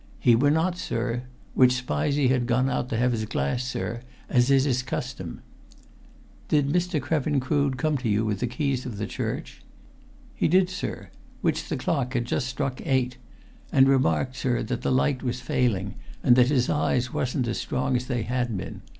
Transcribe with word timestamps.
"He 0.19 0.33
were 0.35 0.49
not, 0.49 0.79
sir. 0.79 1.25
Which 1.53 1.73
Spizey 1.75 2.29
had 2.29 2.47
gone 2.47 2.71
out 2.71 2.89
to 2.89 2.97
have 2.97 3.11
his 3.11 3.25
glass, 3.25 3.63
sir 3.63 4.01
as 4.31 4.49
is 4.49 4.63
his 4.63 4.81
custom." 4.81 5.41
"Did 6.47 6.67
Mr. 6.69 6.99
Krevin 6.99 7.39
Crood 7.39 7.77
come 7.77 7.97
to 7.99 8.09
you 8.09 8.25
with 8.25 8.39
the 8.39 8.47
keys 8.47 8.87
of 8.87 8.97
the 8.97 9.05
church?" 9.05 9.61
"He 10.33 10.47
did, 10.47 10.71
sir. 10.71 11.11
Which 11.41 11.69
the 11.69 11.77
clock 11.77 12.15
had 12.15 12.25
just 12.25 12.47
struck 12.47 12.81
eight. 12.83 13.17
And 13.71 13.87
remarked, 13.87 14.35
sir, 14.35 14.63
that 14.63 14.81
the 14.81 14.91
light 14.91 15.21
was 15.21 15.39
failing, 15.39 15.93
and 16.23 16.35
that 16.35 16.49
his 16.49 16.67
eyes 16.67 17.13
wasn't 17.13 17.47
as 17.47 17.59
strong 17.59 17.95
as 17.95 18.07
they 18.07 18.23
had 18.23 18.57
been. 18.57 18.81